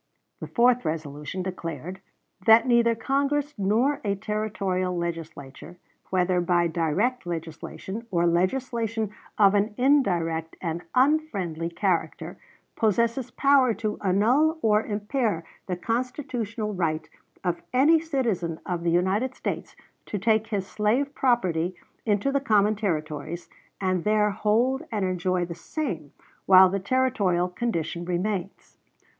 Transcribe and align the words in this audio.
The 0.39 0.47
fourth 0.47 0.83
resolution 0.83 1.43
declared 1.43 2.01
"That 2.47 2.65
neither 2.67 2.95
Congress 2.95 3.53
nor 3.55 4.01
a 4.03 4.15
Territorial 4.15 4.97
Legislature, 4.97 5.77
whether 6.09 6.41
by 6.41 6.65
direct 6.69 7.27
legislation 7.27 8.07
or 8.09 8.25
legislation 8.25 9.11
of 9.37 9.53
an 9.53 9.75
indirect 9.77 10.55
and 10.59 10.81
unfriendly 10.95 11.69
character, 11.69 12.39
possesses 12.75 13.29
power 13.29 13.75
to 13.75 13.99
annul 14.03 14.57
or 14.63 14.83
impair 14.83 15.43
the 15.67 15.77
constitutional 15.77 16.73
right 16.73 17.07
of 17.43 17.61
any 17.71 17.99
citizen 17.99 18.59
of 18.65 18.81
the 18.81 18.89
United 18.89 19.35
States 19.35 19.75
to 20.07 20.17
take 20.17 20.47
his 20.47 20.65
slave 20.65 21.13
property 21.13 21.75
into 22.07 22.31
the 22.31 22.41
common 22.41 22.75
Territories, 22.75 23.49
and 23.79 24.03
there 24.03 24.31
hold 24.31 24.81
and 24.91 25.05
enjoy 25.05 25.45
the 25.45 25.53
same 25.53 26.11
while 26.47 26.69
the 26.69 26.79
Territorial 26.79 27.47
condition 27.47 28.03
remains." 28.03 28.79